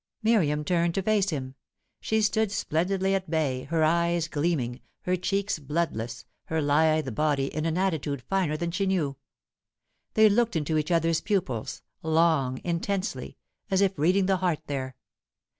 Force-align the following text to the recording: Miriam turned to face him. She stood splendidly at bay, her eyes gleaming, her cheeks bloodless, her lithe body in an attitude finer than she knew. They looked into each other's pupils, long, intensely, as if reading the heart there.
Miriam 0.23 0.65
turned 0.65 0.95
to 0.95 1.03
face 1.03 1.29
him. 1.29 1.53
She 1.99 2.23
stood 2.23 2.51
splendidly 2.51 3.13
at 3.13 3.29
bay, 3.29 3.65
her 3.65 3.83
eyes 3.83 4.27
gleaming, 4.27 4.81
her 5.03 5.15
cheeks 5.15 5.59
bloodless, 5.59 6.25
her 6.45 6.59
lithe 6.59 7.13
body 7.13 7.53
in 7.53 7.67
an 7.67 7.77
attitude 7.77 8.23
finer 8.23 8.57
than 8.57 8.71
she 8.71 8.87
knew. 8.87 9.15
They 10.15 10.27
looked 10.27 10.55
into 10.55 10.79
each 10.79 10.89
other's 10.89 11.21
pupils, 11.21 11.83
long, 12.01 12.59
intensely, 12.63 13.37
as 13.69 13.79
if 13.81 13.95
reading 13.99 14.25
the 14.25 14.37
heart 14.37 14.61
there. 14.65 14.95